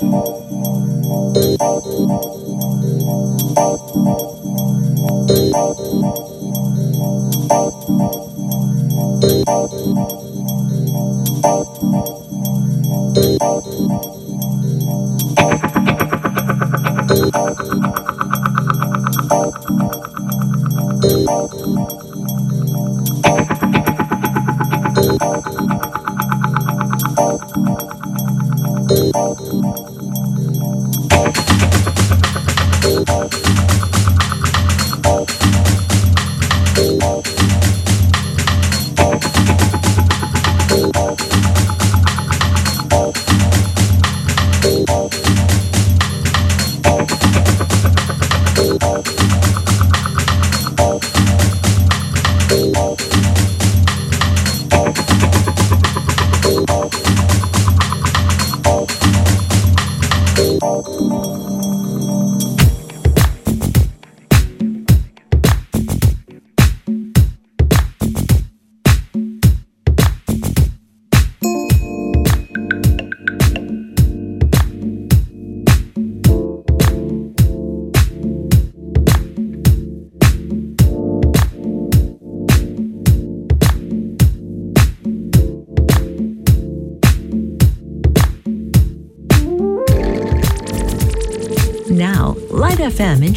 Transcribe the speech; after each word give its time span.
FM 0.00 1.60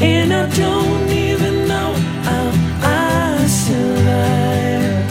And 0.00 0.32
I 0.32 0.46
don't 0.54 1.10
even 1.10 1.66
know 1.66 1.92
how 2.22 2.52
I 2.82 3.46
survive. 3.48 5.04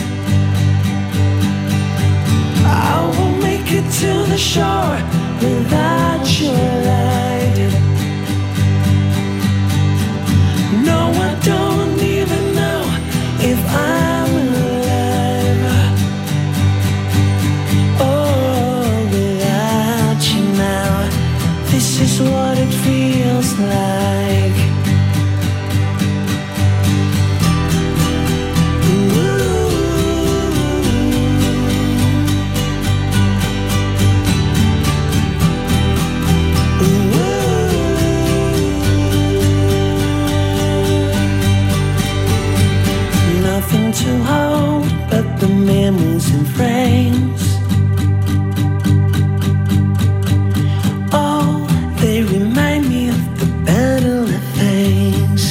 I 2.66 3.14
will 3.18 3.36
make 3.42 3.70
it 3.70 3.84
to 4.00 4.12
the 4.32 4.38
shore 4.38 4.98
without 5.42 6.26
your 6.40 6.54
light. 6.88 7.58
No, 10.86 11.12
I 11.12 11.38
don't 11.44 12.00
even 12.02 12.56
know 12.56 12.82
if 13.42 13.60
I'm 13.92 14.32
alive. 14.46 15.66
Oh, 18.00 19.10
without 19.12 20.22
you 20.34 20.44
now, 20.56 21.10
this 21.72 22.00
is 22.00 22.22
what 22.22 22.58
it 22.58 22.74
feels 22.86 23.60
like. 23.60 23.97
Frames. 46.58 47.44
Oh, 51.14 51.68
they 52.02 52.24
remind 52.24 52.90
me 52.90 53.10
of 53.10 53.22
the 53.40 53.50
better 53.70 54.26
things. 54.58 55.44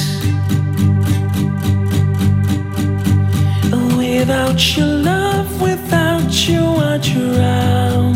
Without 3.97 4.59
your 4.75 4.93
love, 5.11 5.61
without 5.61 6.31
you, 6.47 6.63
I 6.91 6.97
drown. 7.11 8.15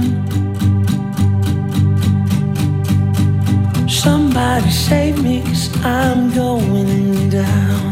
Somebody 3.87 4.69
save 4.69 5.23
me, 5.23 5.41
cause 5.43 5.69
I'm 5.85 6.33
going 6.33 7.29
down. 7.29 7.91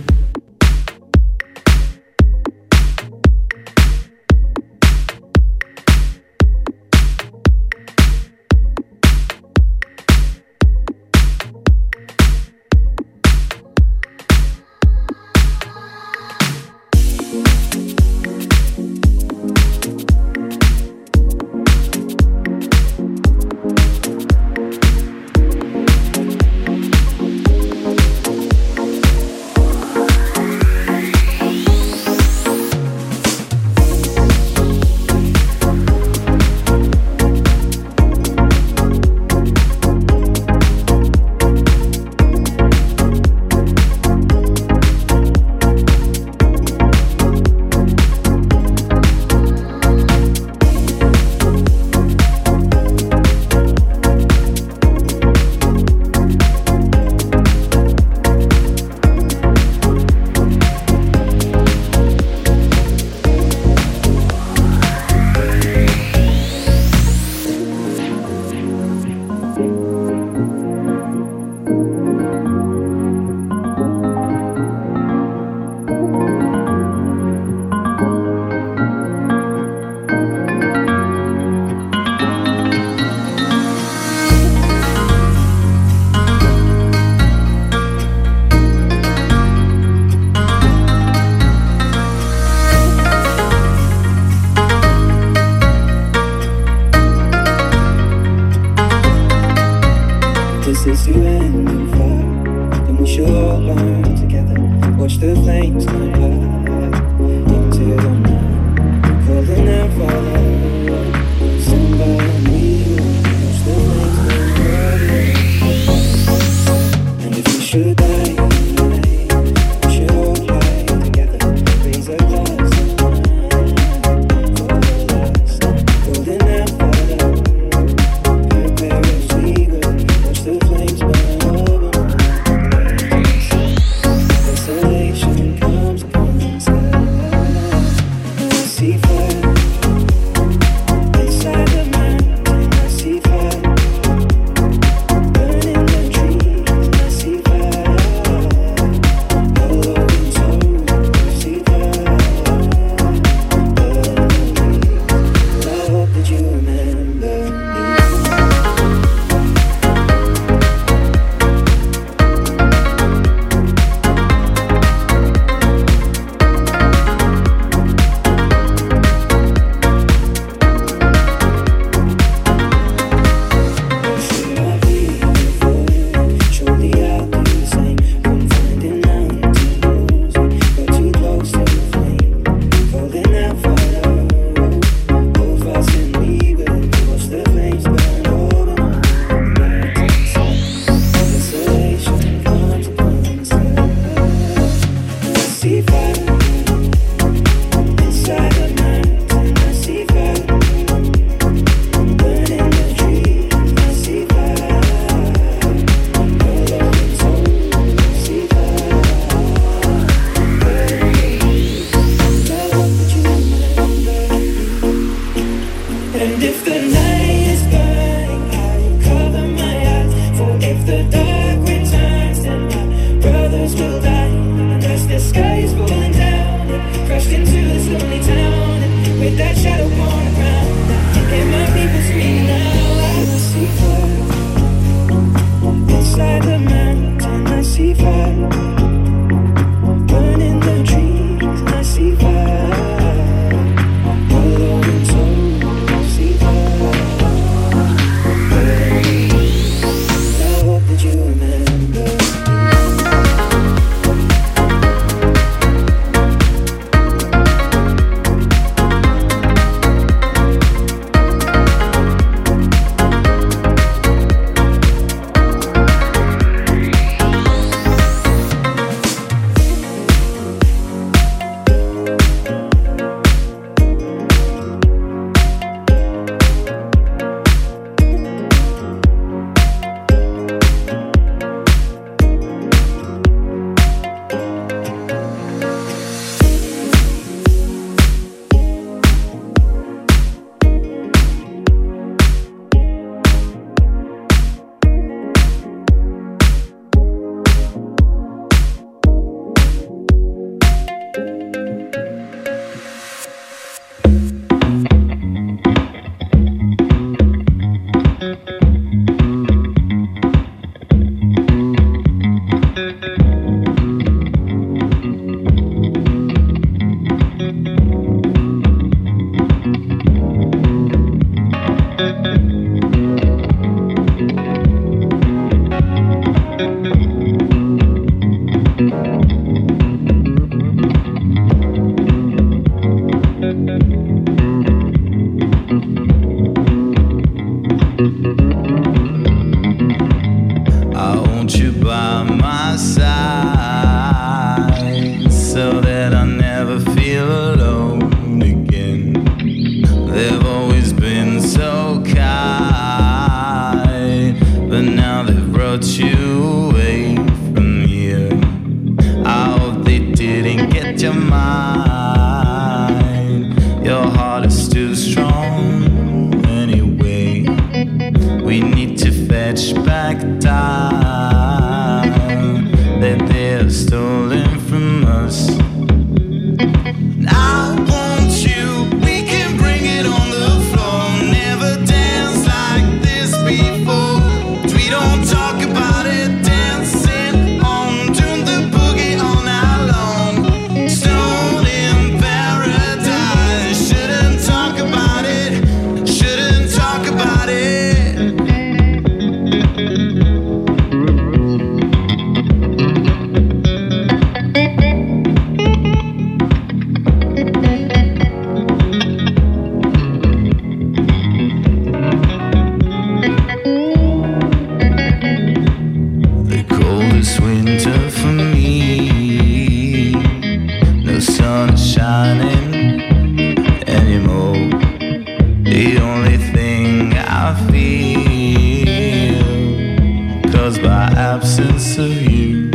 by 430.81 431.13
absence 431.15 431.97
of 431.97 432.21
you. 432.31 432.71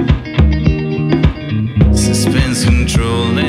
Suspense 1.94 2.64
control. 2.64 3.45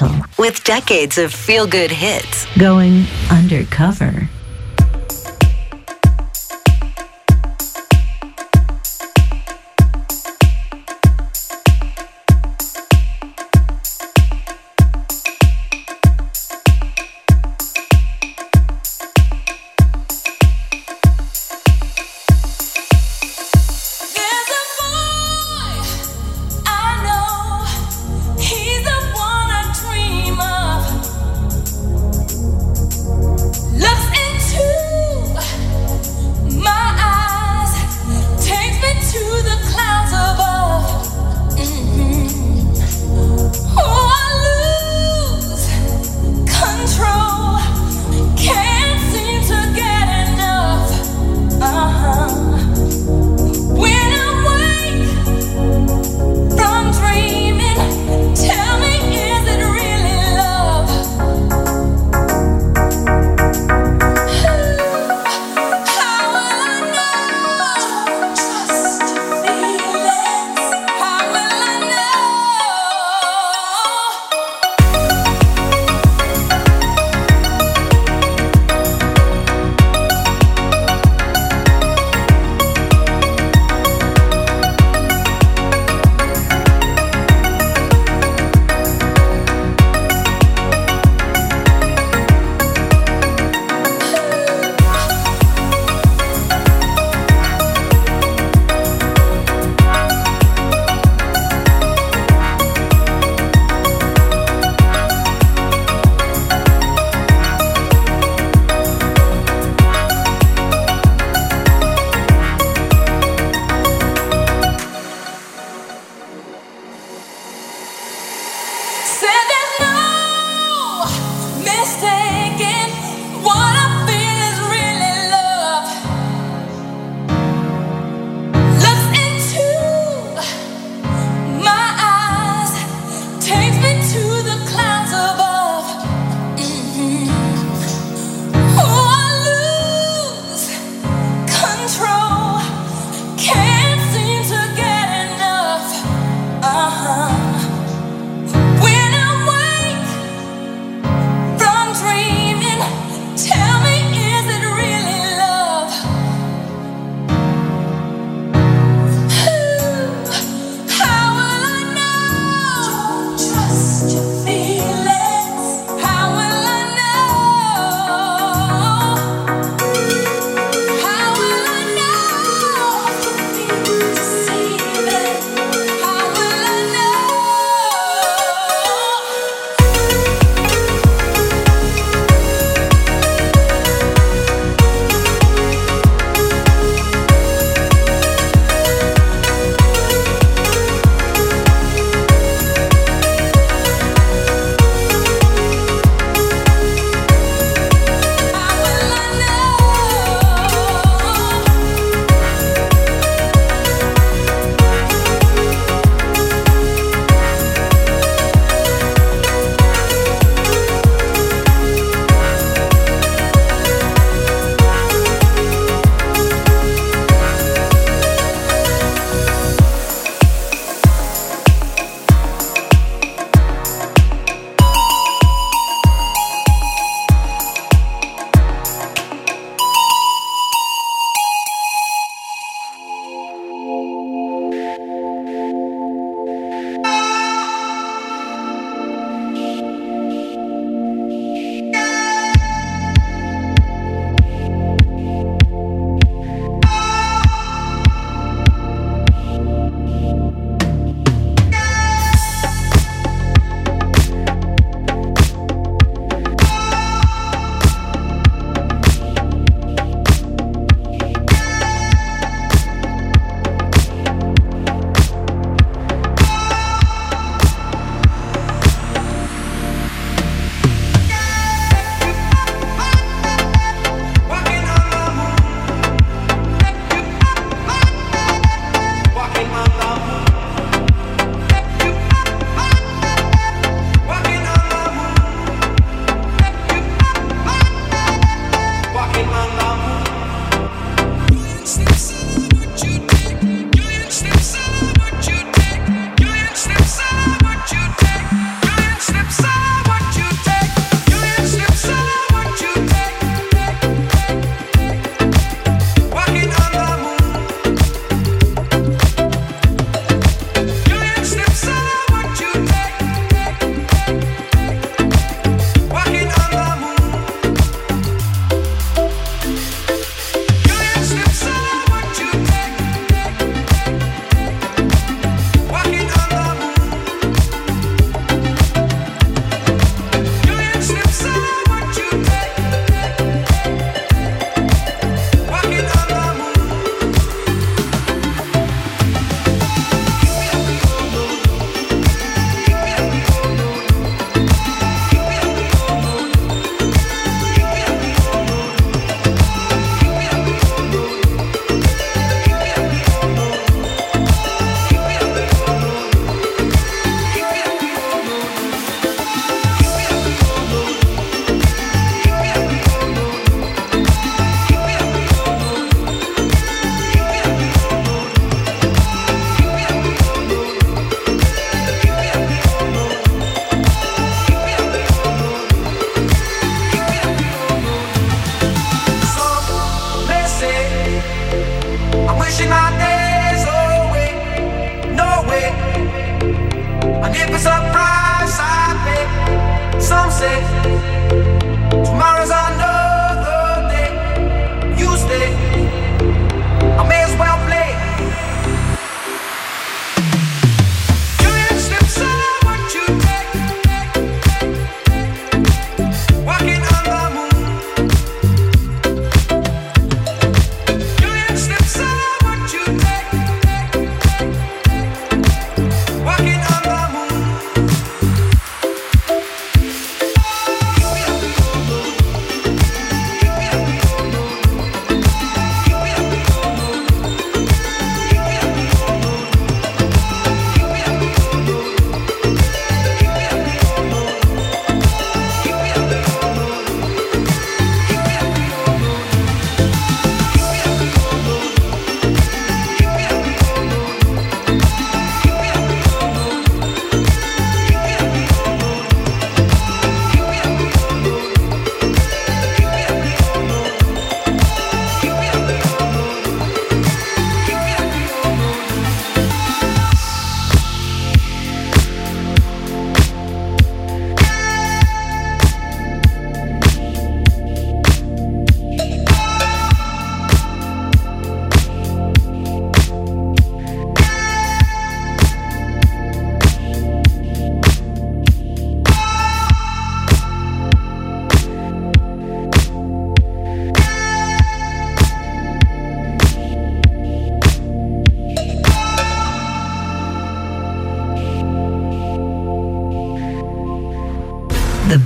Special 0.00 0.24
with 0.38 0.64
decades 0.64 1.18
of 1.18 1.32
feel 1.32 1.66
good 1.66 1.90
hits 1.90 2.46
going 2.56 3.04
undercover. 3.30 4.28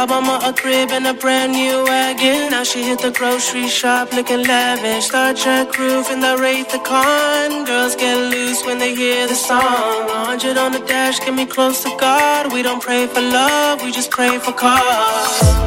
My 0.00 0.06
mama 0.06 0.40
a 0.42 0.50
crib 0.54 0.92
and 0.92 1.06
a 1.06 1.12
brand 1.12 1.52
new 1.52 1.84
wagon. 1.84 2.50
Now 2.52 2.64
she 2.64 2.82
hit 2.82 3.00
the 3.00 3.10
grocery 3.10 3.68
shop 3.68 4.14
looking 4.14 4.44
lavish. 4.44 5.08
Star 5.08 5.34
Trek 5.34 5.76
roof 5.78 6.10
and 6.10 6.22
the 6.22 6.38
rate 6.38 6.70
the 6.70 6.78
con. 6.78 7.66
Girls 7.66 7.96
get 7.96 8.16
loose 8.16 8.64
when 8.64 8.78
they 8.78 8.94
hear 8.94 9.26
the 9.26 9.34
song. 9.34 9.60
100 9.60 10.56
on 10.56 10.72
the 10.72 10.78
dash, 10.78 11.20
get 11.20 11.34
me 11.34 11.44
close 11.44 11.82
to 11.82 11.94
God. 12.00 12.50
We 12.50 12.62
don't 12.62 12.82
pray 12.82 13.08
for 13.08 13.20
love, 13.20 13.82
we 13.82 13.92
just 13.92 14.10
pray 14.10 14.38
for 14.38 14.52
cause. 14.52 15.59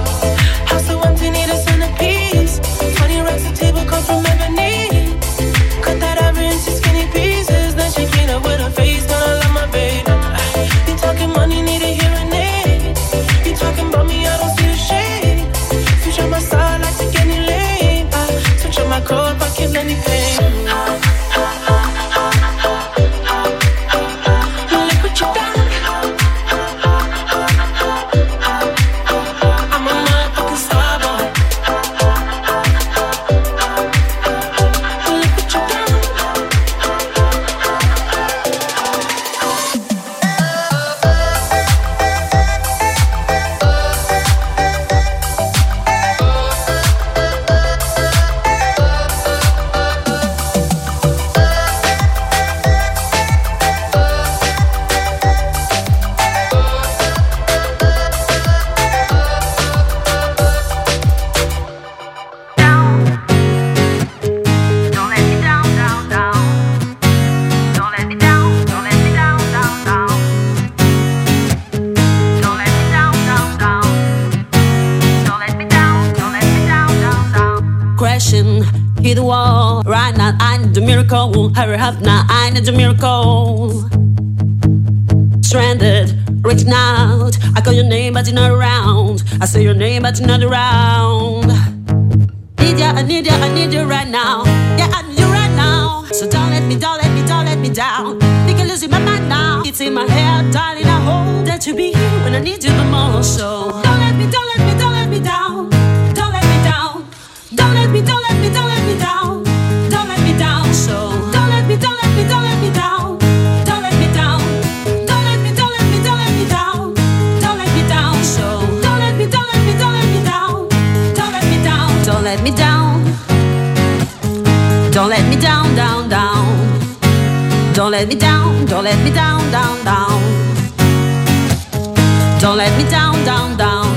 Don't 132.43 132.57
let 132.57 132.77
me 132.77 132.83
down, 132.89 133.23
down, 133.23 133.55
down. 133.55 133.87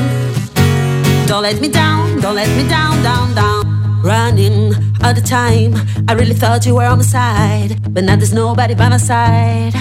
Don't 1.27 1.43
let 1.43 1.61
me 1.61 1.67
down, 1.67 2.21
don't 2.21 2.37
let 2.37 2.49
me 2.57 2.63
down, 2.69 3.03
down, 3.03 3.35
down. 3.35 4.01
Running 4.05 4.73
all 5.03 5.13
the 5.13 5.21
time, 5.21 5.75
I 6.09 6.13
really 6.13 6.33
thought 6.33 6.65
you 6.65 6.77
were 6.77 6.85
on 6.85 6.99
my 6.99 7.03
side, 7.05 7.93
but 7.93 8.05
now 8.05 8.15
there's 8.15 8.33
nobody 8.33 8.77
by 8.77 8.89
my 8.89 8.99
side. 8.99 9.73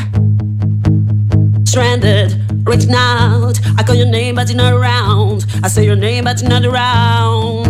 Stranded, 1.64 2.42
reaching 2.68 2.96
out, 2.96 3.60
I 3.78 3.84
call 3.84 3.94
your 3.94 4.08
name 4.08 4.34
but 4.34 4.50
you're 4.50 4.58
not 4.58 4.74
around. 4.74 5.46
I 5.62 5.68
say 5.68 5.86
your 5.86 5.96
name 5.96 6.24
but 6.24 6.42
you're 6.42 6.50
not 6.50 6.66
around. 6.66 7.70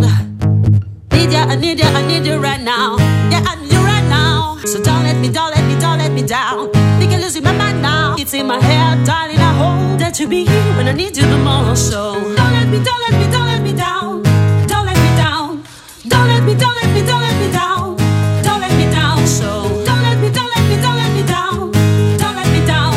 Need 1.12 1.30
ya, 1.30 1.44
I 1.44 1.56
need 1.56 1.78
ya, 1.78 1.88
I 1.88 2.06
need 2.06 2.24
you 2.24 2.38
right 2.38 2.62
now. 2.62 2.96
Yeah, 3.30 3.44
I 3.46 3.60
need 3.60 3.70
you 3.70 3.80
right 3.80 4.08
now. 4.08 4.56
So 4.64 4.82
don't 4.82 5.02
let 5.02 5.18
me, 5.18 5.28
don't 5.28 5.50
let 5.50 5.62
me, 5.68 5.78
don't 5.78 5.98
let 5.98 6.10
me 6.10 6.22
down. 6.22 6.72
Think 6.98 7.12
I'm 7.12 7.20
losing 7.20 7.44
my 7.44 7.52
mind 7.52 7.82
now. 7.82 8.16
It's 8.18 8.32
in 8.32 8.46
my 8.46 8.58
head, 8.58 9.04
darling. 9.04 9.40
I 9.40 9.52
hope 9.60 9.85
you 10.20 10.28
be 10.28 10.46
here 10.46 10.76
when 10.76 10.88
I 10.88 10.92
need 10.92 11.16
you 11.16 11.26
the 11.26 11.36
most. 11.36 11.90
So 11.90 12.14
don't 12.14 12.36
let 12.36 12.68
me, 12.68 12.78
don't 12.82 13.00
let 13.04 13.20
me, 13.20 13.30
don't 13.30 13.46
let 13.46 13.60
me 13.62 13.72
down. 13.72 14.22
Don't 14.66 14.86
let 14.86 14.96
me 14.96 15.10
down. 15.16 15.62
Don't 16.08 16.28
let 16.28 16.42
me, 16.44 16.54
don't 16.54 16.74
let 16.74 16.88
me, 16.94 17.02
don't 17.02 17.20
let 17.20 17.36
me 17.42 17.52
down. 17.52 17.96
Don't 18.42 18.60
let 18.60 18.72
me 18.78 18.86
down. 18.90 19.26
So 19.26 19.84
don't 19.84 20.02
let 20.02 20.18
me, 20.18 20.30
don't 20.30 20.48
let 20.54 20.64
me, 20.70 20.76
don't 20.80 20.96
let 20.96 21.12
me 21.12 21.22
down. 21.26 21.70
Don't 22.16 22.36
let 22.36 22.48
me 22.54 22.64
down. 22.64 22.94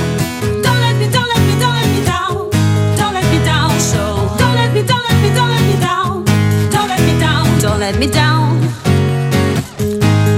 Don't 0.64 0.80
let 0.80 0.96
me, 0.96 1.08
don't 1.12 1.28
let 1.28 1.42
me, 1.48 1.54
don't 1.60 1.76
let 1.76 1.90
me 1.92 2.02
down. 2.06 2.36
Don't 3.00 3.14
let 3.14 3.26
me 3.32 3.40
down. 3.44 3.72
So 3.80 4.02
don't 4.40 4.56
let 4.56 4.74
me, 4.74 4.82
don't 4.84 5.04
let 5.10 5.18
me, 5.24 5.30
don't 5.36 5.50
let 5.50 5.64
me 5.68 5.76
down. 5.82 6.24
Don't 6.72 6.88
let 6.88 7.02
me 7.04 7.20
down. 7.20 7.60
Don't 7.60 7.80
let 7.80 7.96
me 8.00 8.08
down. 8.08 8.62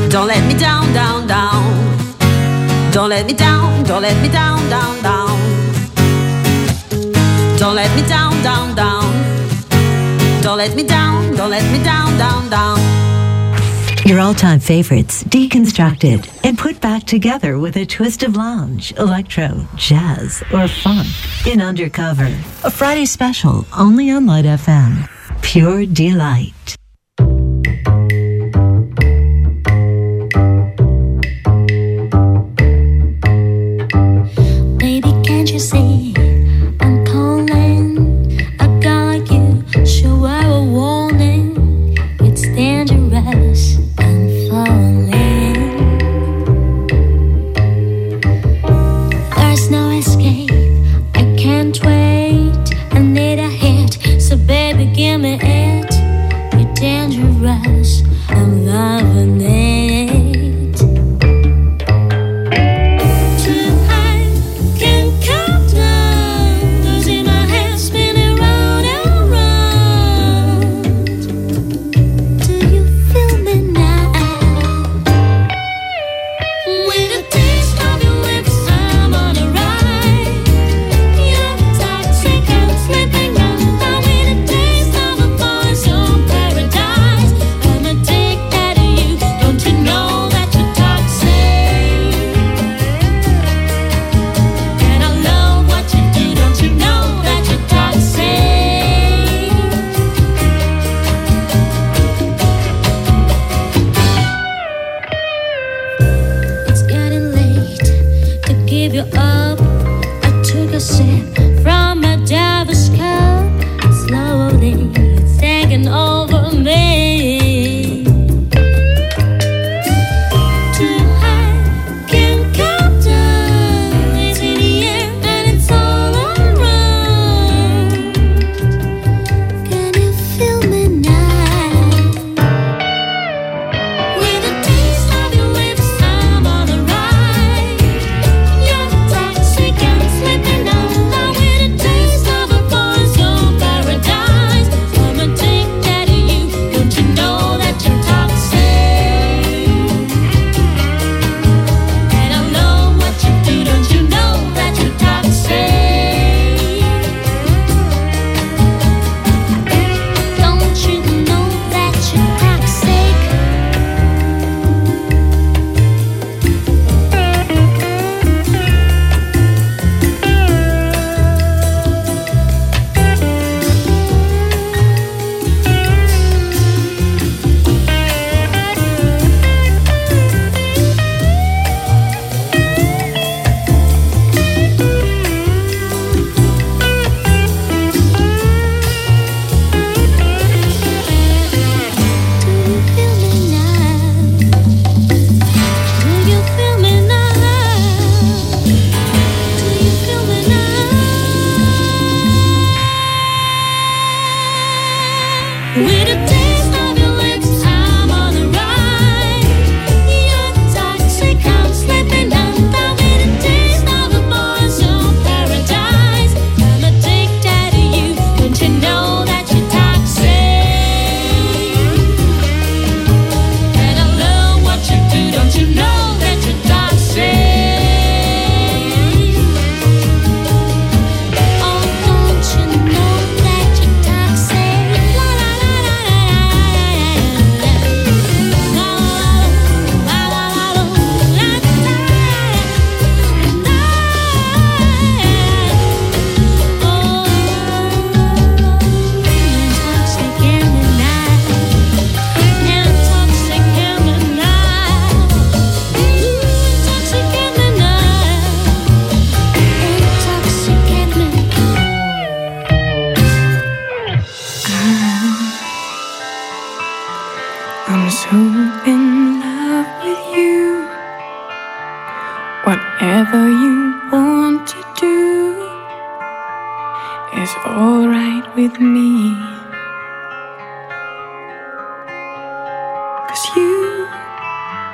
Don't 0.10 0.28
let 0.28 0.44
me 0.48 0.56
down, 0.58 0.94
down, 0.94 1.28
down. 1.28 1.62
Don't 2.92 3.10
let 3.10 3.26
me 3.28 3.34
down, 3.34 3.84
don't 3.84 4.02
let 4.02 4.22
me 4.22 4.30
down, 4.30 4.58
down, 4.70 5.02
down. 5.04 5.21
Don't 7.72 7.78
let 7.78 7.96
me 7.96 8.06
down, 8.06 8.44
down, 8.44 8.76
down. 8.76 10.42
Don't 10.42 10.58
let 10.58 10.76
me 10.76 10.84
down, 10.84 11.34
don't 11.38 11.50
let 11.50 11.64
me 11.72 11.82
down, 11.82 12.18
down, 12.18 12.50
down. 12.50 12.78
Your 14.06 14.20
all 14.20 14.34
time 14.34 14.60
favorites 14.60 15.24
deconstructed 15.24 16.28
and 16.44 16.58
put 16.58 16.82
back 16.82 17.06
together 17.06 17.60
with 17.60 17.78
a 17.78 17.86
twist 17.86 18.24
of 18.24 18.36
lounge, 18.36 18.92
electro, 18.98 19.66
jazz, 19.78 20.44
or 20.52 20.68
funk 20.68 21.08
in 21.48 21.62
Undercover. 21.62 22.38
A 22.66 22.70
Friday 22.70 23.06
special 23.06 23.66
only 23.78 24.12
on 24.12 24.26
Light 24.26 24.44
FM. 24.44 25.08
Pure 25.42 25.86
delight. 25.86 26.81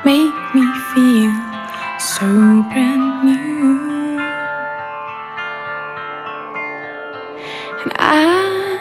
make 0.07 0.55
me 0.55 0.65
feel 0.93 1.33
so 1.99 2.27
brand 2.71 3.07
new. 3.25 4.17
And 7.81 7.91
I 7.99 8.79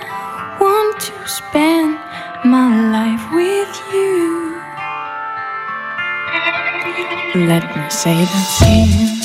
want 0.60 1.00
to 1.00 1.14
spend 1.26 1.98
my 2.44 2.68
life 2.96 3.24
with 3.40 3.72
you. 3.92 4.22
Let 7.50 7.64
me 7.76 7.90
say 7.90 8.18
the 8.34 8.42
same. 8.60 9.15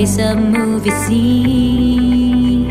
a 0.00 0.34
movie 0.34 0.90
scene. 0.90 2.70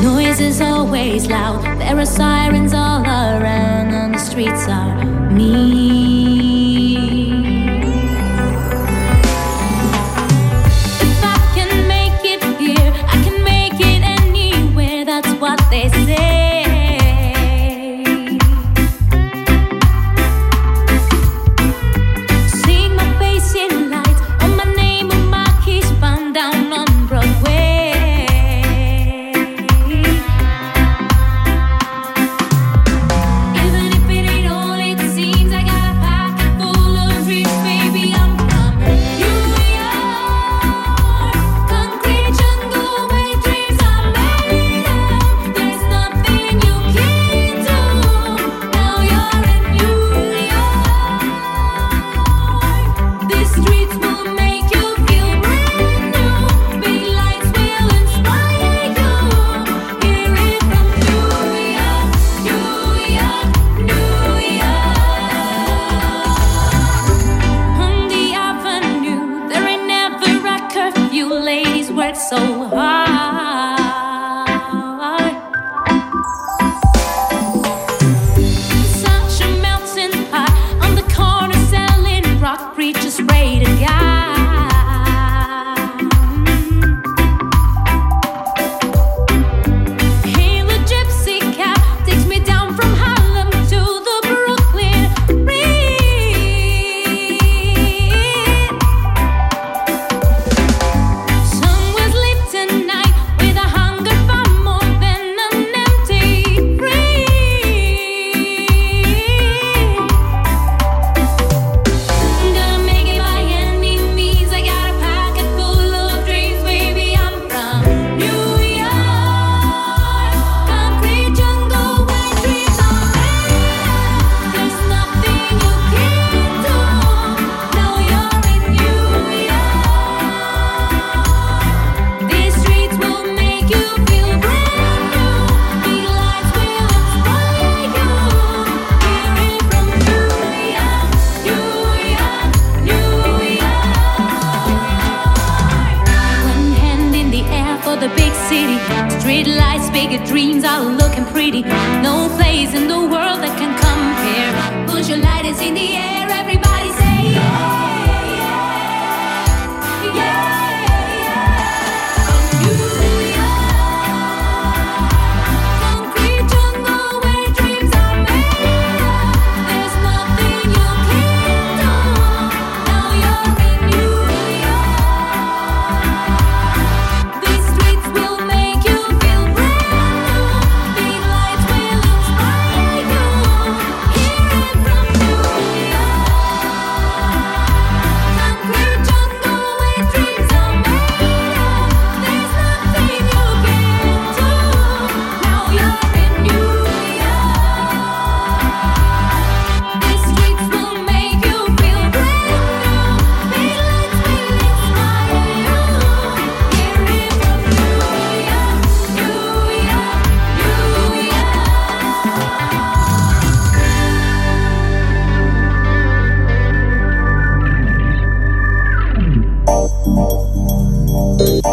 Noise 0.00 0.38
is 0.38 0.60
always 0.60 1.26
loud, 1.26 1.64
there 1.80 1.98
are 1.98 2.06
sirens 2.06 2.72
all 2.72 3.02
around, 3.02 3.92
and 3.92 4.14
the 4.14 4.18
streets 4.18 4.68
are. 4.68 5.09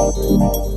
Música 0.07 0.76